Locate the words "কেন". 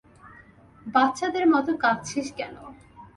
2.37-2.55